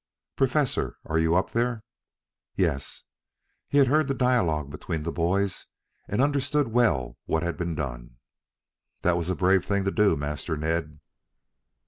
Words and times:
"Professor, 0.35 0.97
are 1.05 1.19
you 1.19 1.35
up 1.35 1.51
there?" 1.51 1.83
"Yes." 2.55 3.03
He 3.67 3.77
had 3.77 3.85
heard 3.85 4.07
the 4.07 4.15
dialogue 4.15 4.71
between 4.71 5.03
the 5.03 5.11
boys, 5.11 5.67
and 6.07 6.23
understood 6.23 6.69
well 6.69 7.19
what 7.27 7.43
had 7.43 7.55
been 7.55 7.75
done. 7.75 8.17
"That 9.03 9.15
was 9.15 9.29
a 9.29 9.35
brave 9.35 9.63
thing 9.63 9.83
to 9.85 9.91
do, 9.91 10.17
Master 10.17 10.57
Ned." 10.57 10.99